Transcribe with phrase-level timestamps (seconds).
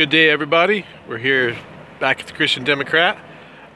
[0.00, 0.86] Good day, everybody.
[1.06, 1.58] We're here
[1.98, 3.18] back at the Christian Democrat.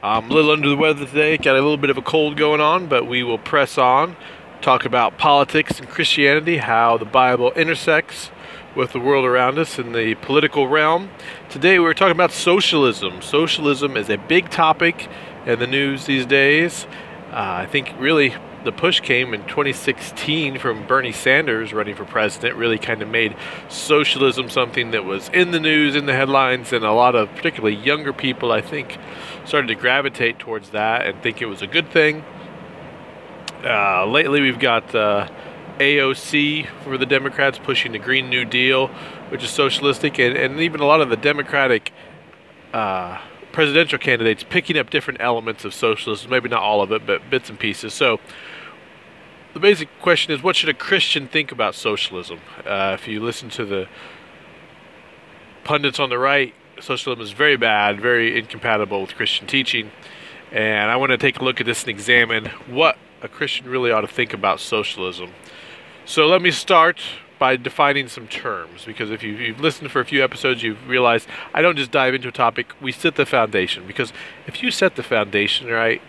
[0.01, 2.59] I'm a little under the weather today, got a little bit of a cold going
[2.61, 4.17] on, but we will press on,
[4.59, 8.31] talk about politics and Christianity, how the Bible intersects
[8.75, 11.11] with the world around us in the political realm.
[11.47, 13.21] Today, we're talking about socialism.
[13.21, 15.07] Socialism is a big topic
[15.45, 16.87] in the news these days.
[17.31, 18.33] Uh, I think really
[18.65, 22.55] the push came in 2016 from Bernie Sanders running for president.
[22.55, 23.35] Really kind of made
[23.69, 27.75] socialism something that was in the news, in the headlines, and a lot of particularly
[27.75, 28.97] younger people, I think,
[29.45, 32.23] started to gravitate towards that and think it was a good thing.
[33.63, 35.29] Uh, lately, we've got uh,
[35.79, 38.87] AOC for the Democrats pushing the Green New Deal,
[39.29, 41.93] which is socialistic, and, and even a lot of the Democratic.
[42.73, 43.19] Uh,
[43.55, 47.49] presidential candidates picking up different elements of socialism, maybe not all of it, but bits
[47.49, 47.93] and pieces.
[47.93, 48.19] So,
[49.53, 52.39] the basic question is what should a Christian think about socialism?
[52.65, 53.87] Uh, if you listen to the
[55.63, 59.89] pundits on the right, socialism is very bad, very incompatible with Christian teaching.
[60.51, 63.89] And I want to take a look at this and examine what a Christian really
[63.89, 65.31] ought to think about socialism.
[66.03, 66.99] So let me start
[67.37, 71.27] by defining some terms because if you've, you've, listened for a few episodes, you've realized
[71.53, 73.85] I don't just dive into a topic, we set the foundation.
[73.87, 74.13] Because
[74.47, 76.01] if you set the foundation right,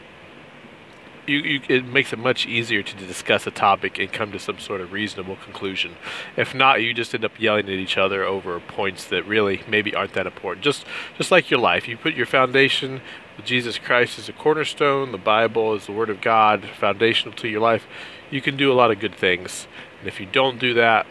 [1.27, 4.59] you, you, it makes it much easier to discuss a topic and come to some
[4.59, 5.97] sort of reasonable conclusion.
[6.37, 9.95] If not, you just end up yelling at each other over points that really maybe
[9.95, 10.65] aren't that important.
[10.65, 10.85] Just
[11.19, 13.01] just like your life, you put your foundation.
[13.45, 15.13] Jesus Christ is a cornerstone.
[15.13, 17.87] The Bible is the Word of God, foundational to your life.
[18.31, 19.67] You can do a lot of good things,
[20.01, 21.07] and if you don't do that,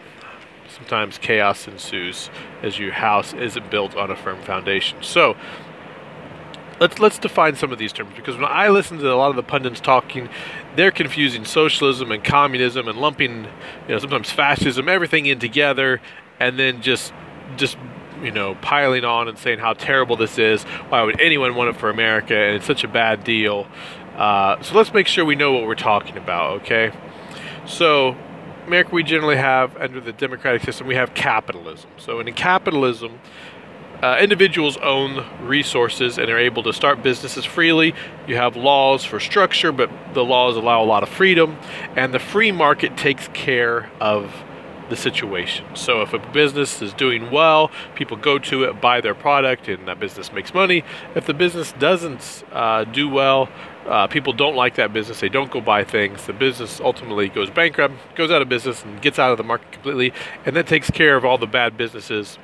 [0.68, 2.30] sometimes chaos ensues
[2.62, 5.02] as your house isn't built on a firm foundation.
[5.02, 5.36] So
[6.80, 9.36] let's let's define some of these terms because when I listen to a lot of
[9.36, 10.28] the pundits talking,
[10.76, 16.00] they're confusing socialism and communism and lumping, you know, sometimes fascism, everything in together,
[16.38, 17.12] and then just
[17.56, 17.76] just
[18.22, 20.64] you know piling on and saying how terrible this is.
[20.64, 22.34] Why would anyone want it for America?
[22.34, 23.66] And it's such a bad deal.
[24.16, 26.62] Uh, so let's make sure we know what we're talking about.
[26.62, 26.92] Okay,
[27.66, 28.16] so.
[28.66, 31.88] America, we generally have under the democratic system, we have capitalism.
[31.98, 33.20] So, in capitalism,
[34.02, 37.94] uh, individuals own resources and are able to start businesses freely.
[38.26, 41.56] You have laws for structure, but the laws allow a lot of freedom,
[41.96, 44.32] and the free market takes care of
[44.90, 45.64] the situation.
[45.74, 49.88] So if a business is doing well, people go to it, buy their product, and
[49.88, 50.84] that business makes money.
[51.14, 53.48] If the business doesn't uh, do well,
[53.88, 55.20] uh, people don't like that business.
[55.20, 56.26] They don't go buy things.
[56.26, 59.72] The business ultimately goes bankrupt, goes out of business, and gets out of the market
[59.72, 60.12] completely,
[60.44, 62.38] and that takes care of all the bad businesses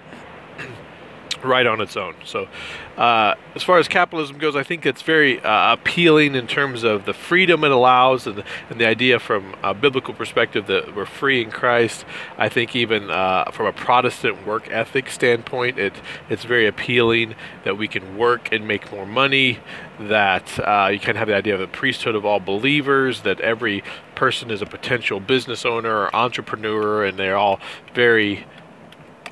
[1.44, 2.14] right on its own.
[2.25, 2.48] So,
[2.97, 7.06] uh, as far as capitalism goes, I think it's very uh, appealing in terms of
[7.06, 11.06] the freedom it allows and the, and the idea from a biblical perspective that we're
[11.06, 12.04] free in Christ.
[12.38, 15.94] I think even uh, from a Protestant work ethic standpoint, it
[16.28, 19.59] it's very appealing that we can work and make more money.
[20.00, 23.22] That uh, you can have the idea of the priesthood of all believers.
[23.22, 23.82] That every
[24.14, 27.60] person is a potential business owner or entrepreneur, and they're all
[27.94, 28.47] very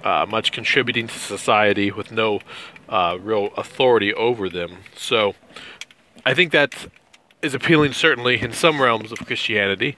[0.04, 2.40] uh, much contributing to society with no
[2.88, 4.78] uh, real authority over them.
[4.96, 5.34] So
[6.24, 6.88] I think that
[7.42, 9.96] is appealing, certainly, in some realms of Christianity.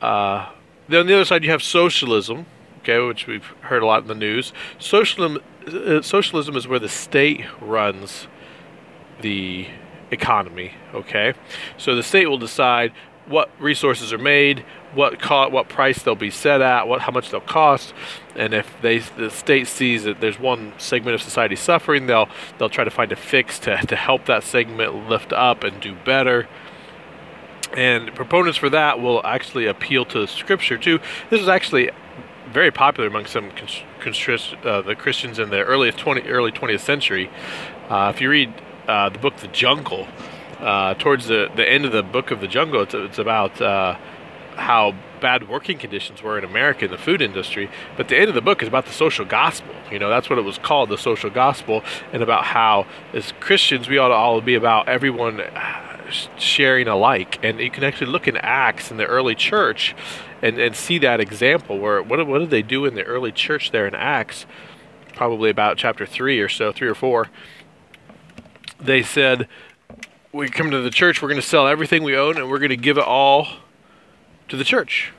[0.00, 0.50] Uh,
[0.88, 2.46] then on the other side, you have socialism,
[2.78, 4.52] okay, which we've heard a lot in the news.
[4.78, 8.26] Socialism, uh, socialism is where the state runs
[9.20, 9.68] the
[10.10, 11.34] economy, okay?
[11.76, 12.92] So the state will decide
[13.30, 17.30] what resources are made, what co- what price they'll be set at, what how much
[17.30, 17.94] they'll cost,
[18.34, 22.68] and if they the state sees that there's one segment of society suffering, they'll they'll
[22.68, 26.48] try to find a fix to to help that segment lift up and do better.
[27.76, 30.98] And proponents for that will actually appeal to Scripture too.
[31.30, 31.90] This is actually
[32.52, 37.30] very popular among some uh, the Christians in the early 20 early 20th century.
[37.88, 38.52] Uh, if you read
[38.88, 40.08] uh, the book The Jungle,
[40.60, 43.96] uh, towards the, the end of the book of The Jungle, it's, it's about uh,
[44.56, 47.70] how bad working conditions were in America in the food industry.
[47.96, 49.74] But the end of the book is about the social gospel.
[49.90, 51.82] You know, that's what it was called, the social gospel,
[52.12, 55.42] and about how as Christians we ought to all be about everyone
[56.36, 57.38] sharing alike.
[57.42, 59.94] And you can actually look in Acts in the early church
[60.42, 63.70] and, and see that example where what, what did they do in the early church
[63.70, 64.46] there in Acts?
[65.14, 67.28] Probably about chapter 3 or so, 3 or 4.
[68.78, 69.46] They said,
[70.32, 72.70] We come to the church, we're going to sell everything we own and we're going
[72.70, 73.48] to give it all
[74.48, 75.12] to the church.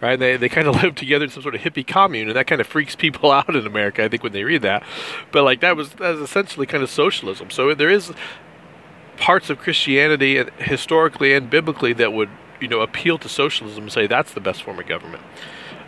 [0.00, 0.18] Right?
[0.18, 2.60] They, they kind of live together in some sort of hippie commune, and that kind
[2.60, 4.82] of freaks people out in America, I think, when they read that.
[5.32, 7.50] But like that was that was essentially kind of socialism.
[7.50, 8.12] So there is
[9.16, 12.28] parts of Christianity, historically and biblically, that would
[12.60, 15.22] you know appeal to socialism and say that's the best form of government.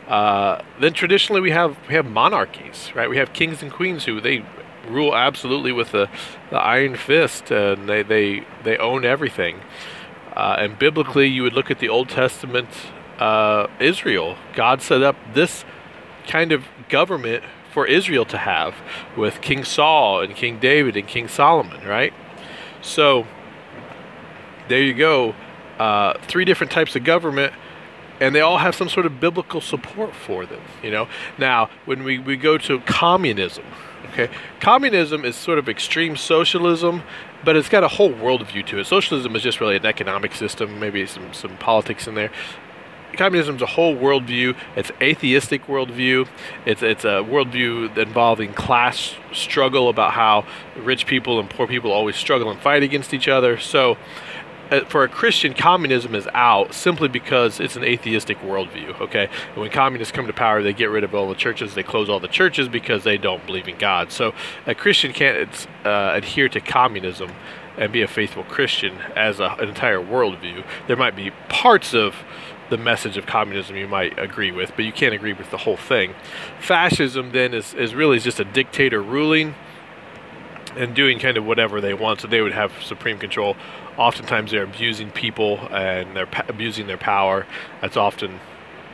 [0.06, 3.10] Uh, then traditionally we have we have monarchies, right?
[3.10, 4.44] We have kings and queens who they
[4.88, 6.08] rule absolutely with the,
[6.50, 9.60] the iron fist, and they they they own everything.
[10.34, 12.68] Uh, and biblically, you would look at the Old Testament
[13.18, 14.36] uh, Israel.
[14.54, 15.64] God set up this
[16.26, 17.42] kind of government
[17.72, 18.74] for Israel to have
[19.16, 22.12] with King Saul and King David and King Solomon, right?
[22.82, 23.26] So
[24.68, 25.34] there you go.
[25.78, 27.52] Uh, three different types of government
[28.20, 31.08] and they all have some sort of biblical support for them you know
[31.38, 33.64] now when we, we go to communism
[34.12, 34.28] okay?
[34.60, 37.02] Communism is sort of extreme socialism
[37.44, 38.86] but it's got a whole worldview to it.
[38.86, 42.30] Socialism is just really an economic system maybe some, some politics in there.
[43.16, 44.54] Communism is a whole worldview.
[44.76, 46.28] It's atheistic worldview.
[46.66, 50.44] It's, it's a worldview involving class struggle about how
[50.76, 53.58] rich people and poor people always struggle and fight against each other.
[53.58, 53.96] So
[54.88, 59.00] for a Christian, communism is out simply because it's an atheistic worldview.
[59.00, 61.82] Okay, and when communists come to power, they get rid of all the churches, they
[61.82, 64.12] close all the churches because they don't believe in God.
[64.12, 64.34] So
[64.66, 67.32] a Christian can't uh, adhere to communism
[67.76, 70.64] and be a faithful Christian as a, an entire worldview.
[70.86, 72.14] There might be parts of
[72.70, 75.76] the message of communism you might agree with, but you can't agree with the whole
[75.76, 76.14] thing.
[76.60, 79.54] Fascism then is, is really just a dictator ruling
[80.76, 82.20] and doing kind of whatever they want.
[82.20, 83.56] So they would have supreme control.
[83.96, 87.46] Oftentimes they're abusing people and they're pa- abusing their power.
[87.80, 88.40] That's often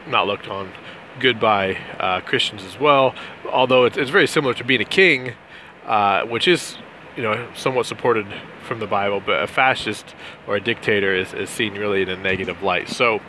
[0.07, 0.73] not looked on
[1.21, 3.15] good by uh, Christians as well.
[3.51, 5.35] Although it's, it's, very similar to being a king,
[5.87, 6.77] uh, which is
[7.17, 8.27] you know somewhat supported
[8.63, 10.15] from the Bible, but a fascist
[10.47, 12.89] or a dictator is, is seen really in a negative light.
[12.89, 13.21] So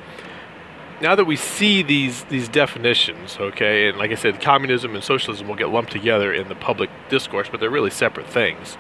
[1.02, 5.48] now that we see these these definitions, okay, and like I said, communism and socialism
[5.48, 8.78] will get lumped together in the public discourse, but they're really separate things.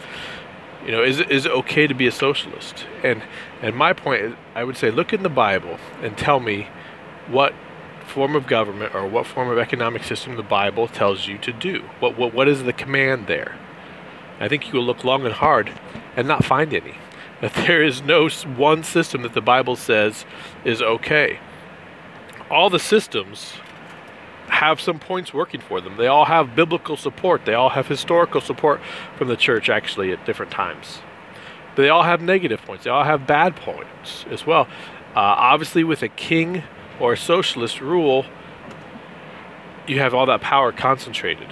[0.85, 2.85] You know, is is it okay to be a socialist?
[3.03, 3.23] And
[3.61, 6.67] and my point, is, I would say, look in the Bible and tell me
[7.27, 7.53] what
[8.07, 11.83] form of government or what form of economic system the Bible tells you to do.
[11.99, 13.57] What what what is the command there?
[14.39, 15.71] I think you will look long and hard
[16.15, 16.95] and not find any.
[17.41, 20.25] That there is no one system that the Bible says
[20.63, 21.39] is okay
[22.49, 23.53] all the systems
[24.47, 25.97] have some points working for them.
[25.97, 27.45] They all have biblical support.
[27.45, 28.79] They all have historical support
[29.17, 30.99] from the church, actually, at different times.
[31.75, 32.83] They all have negative points.
[32.83, 34.67] They all have bad points as well.
[35.15, 36.63] Uh, obviously, with a king
[36.99, 38.25] or a socialist rule,
[39.87, 41.49] you have all that power concentrated,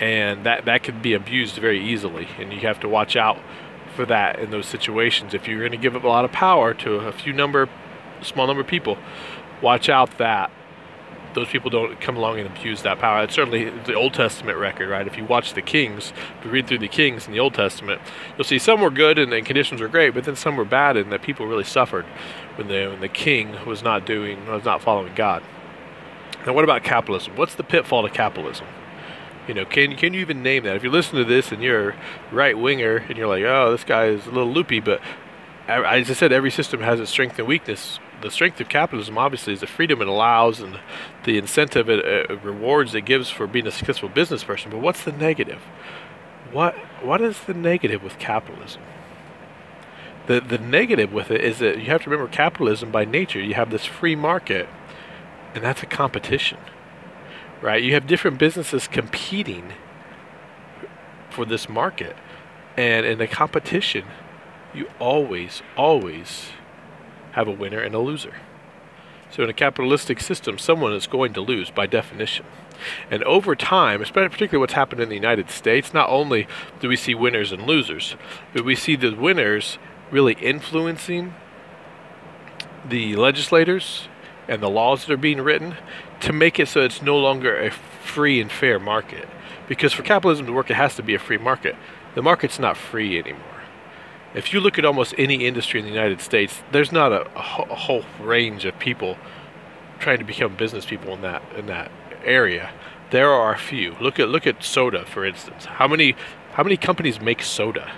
[0.00, 2.28] and that that can be abused very easily.
[2.38, 3.38] And you have to watch out
[3.94, 5.34] for that in those situations.
[5.34, 7.68] If you're going to give up a lot of power to a few number,
[8.22, 8.98] small number of people,
[9.62, 10.50] watch out that
[11.36, 13.22] those people don't come along and abuse that power.
[13.22, 15.06] It's certainly the Old Testament record, right?
[15.06, 18.00] If you watch the Kings, if you read through the Kings in the Old Testament,
[18.36, 20.96] you'll see some were good and the conditions were great, but then some were bad
[20.96, 22.06] and that people really suffered
[22.56, 25.42] when the when the king was not doing was not following God.
[26.46, 27.36] Now, what about capitalism?
[27.36, 28.66] What's the pitfall to capitalism?
[29.46, 30.74] You know, can can you even name that?
[30.74, 31.94] If you listen to this and you're
[32.32, 35.02] right winger and you're like, oh, this guy is a little loopy, but
[35.68, 39.52] as I said, every system has its strength and weakness the strength of capitalism obviously
[39.52, 40.78] is the freedom it allows and
[41.24, 44.70] the incentive it uh, rewards it gives for being a successful business person.
[44.70, 45.60] But what's the negative?
[46.52, 48.82] What what is the negative with capitalism?
[50.26, 53.40] The the negative with it is that you have to remember capitalism by nature.
[53.40, 54.68] You have this free market,
[55.54, 56.58] and that's a competition,
[57.60, 57.82] right?
[57.82, 59.72] You have different businesses competing
[61.30, 62.16] for this market,
[62.76, 64.04] and in a competition,
[64.72, 66.50] you always always
[67.36, 68.32] have a winner and a loser.
[69.30, 72.46] So in a capitalistic system, someone is going to lose by definition.
[73.10, 76.48] And over time, especially particularly what's happened in the United States, not only
[76.80, 78.16] do we see winners and losers,
[78.54, 79.76] but we see the winners
[80.10, 81.34] really influencing
[82.88, 84.08] the legislators
[84.48, 85.76] and the laws that are being written
[86.20, 89.28] to make it so it's no longer a free and fair market.
[89.68, 91.76] Because for capitalism to work, it has to be a free market.
[92.14, 93.55] The market's not free anymore
[94.34, 97.40] if you look at almost any industry in the United States, there's not a, a,
[97.40, 99.16] whole range of people
[99.98, 101.90] trying to become business people in that in that
[102.24, 102.70] area.
[103.10, 103.96] There are a few.
[104.00, 105.64] Look at look at soda, for instance.
[105.64, 106.14] How many
[106.52, 107.92] how many companies make soda?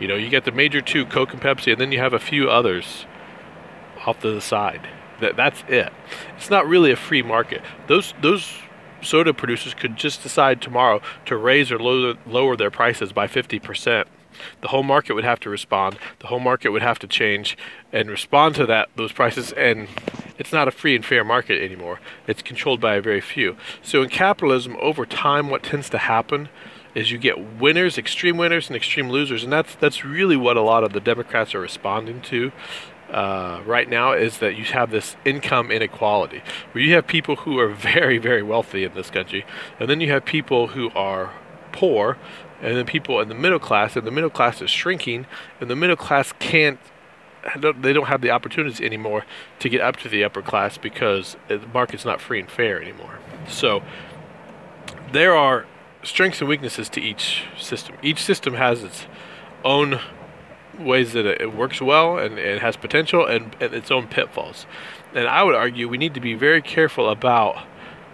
[0.00, 2.18] You know, you get the major two, Coke and Pepsi, and then you have a
[2.18, 3.06] few others
[4.06, 4.88] off to the side.
[5.20, 5.92] That that's it.
[6.36, 7.62] It's not really a free market.
[7.86, 8.58] Those those
[9.02, 14.06] soda producers could just decide tomorrow to raise or lower, lower their prices by 50%
[14.60, 15.98] the whole market would have to respond.
[16.20, 17.56] The whole market would have to change
[17.92, 19.88] and respond to that those prices and
[20.38, 22.00] it's not a free and fair market anymore.
[22.26, 23.56] It's controlled by a very few.
[23.82, 26.48] So in capitalism over time what tends to happen
[26.94, 30.62] is you get winners, extreme winners and extreme losers and that's that's really what a
[30.62, 32.52] lot of the Democrats are responding to.
[33.10, 36.42] Uh, right now is that you have this income inequality
[36.72, 39.46] where you have people who are very very wealthy in this country
[39.80, 41.32] and then you have people who are
[41.72, 42.18] poor,
[42.60, 45.26] and then people in the middle class, and the middle class is shrinking,
[45.60, 46.78] and the middle class can't
[47.80, 49.24] they don't have the opportunities anymore
[49.60, 53.18] to get up to the upper class because the market's not free and fair anymore.
[53.48, 53.82] So
[55.12, 55.66] there are
[56.02, 57.96] strengths and weaknesses to each system.
[58.02, 59.06] Each system has its
[59.64, 60.00] own
[60.78, 64.66] ways that it works well and it has potential and, and its own pitfalls.
[65.14, 67.64] And I would argue we need to be very careful about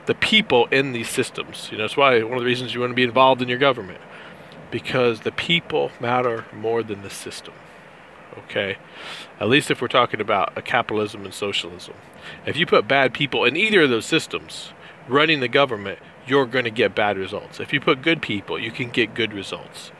[0.06, 1.68] the people in these systems.
[1.70, 3.58] You know, that's why one of the reasons you want to be involved in your
[3.58, 4.00] government
[4.74, 7.54] because the people matter more than the system.
[8.36, 8.76] Okay,
[9.38, 11.94] at least if we're talking about a capitalism and socialism.
[12.44, 14.72] If you put bad people in either of those systems
[15.06, 17.60] running the government, you're going to get bad results.
[17.60, 19.92] If you put good people, you can get good results.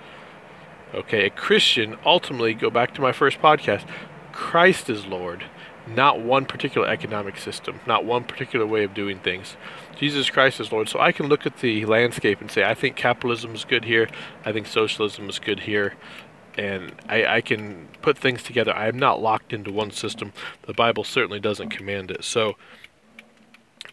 [0.92, 3.86] Okay, a Christian ultimately, go back to my first podcast,
[4.32, 5.44] Christ is Lord,
[5.86, 9.56] not one particular economic system, not one particular way of doing things.
[9.96, 10.88] Jesus Christ is Lord.
[10.88, 14.08] So I can look at the landscape and say, I think capitalism is good here,
[14.44, 15.94] I think socialism is good here,
[16.56, 18.74] and I, I can put things together.
[18.74, 20.32] I am not locked into one system.
[20.62, 22.24] The Bible certainly doesn't command it.
[22.24, 22.56] So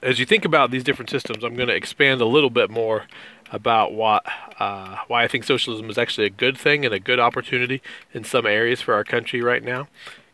[0.01, 3.05] as you think about these different systems, I'm going to expand a little bit more
[3.51, 4.25] about what
[4.59, 7.81] uh, why I think socialism is actually a good thing and a good opportunity
[8.13, 9.87] in some areas for our country right now.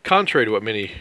[0.04, 0.92] Contrary to what many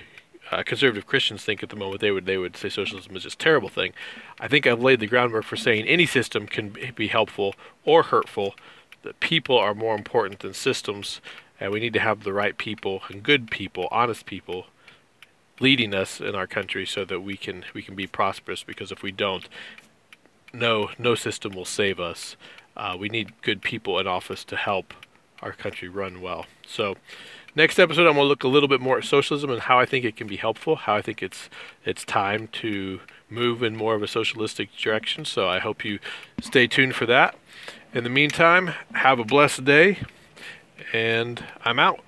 [0.52, 3.42] uh, conservative Christians think at the moment, they would they would say socialism is just
[3.42, 3.94] a terrible thing.
[4.40, 8.56] I think I've laid the groundwork for saying any system can be helpful or hurtful.
[9.04, 11.22] That people are more important than systems,
[11.60, 14.68] and we need to have the right people and good people, honest people,
[15.60, 18.64] leading us in our country so that we can we can be prosperous.
[18.64, 19.48] Because if we don't,
[20.54, 22.36] no no system will save us.
[22.76, 24.94] Uh, we need good people in office to help
[25.42, 26.46] our country run well.
[26.66, 26.96] So,
[27.58, 29.86] next episode, I'm going to look a little bit more at socialism and how I
[29.86, 30.76] think it can be helpful.
[30.76, 31.50] How I think it's
[31.84, 35.26] it's time to move in more of a socialistic direction.
[35.26, 36.00] So I hope you
[36.40, 37.36] stay tuned for that.
[37.94, 40.00] In the meantime, have a blessed day,
[40.94, 42.00] and I'm out.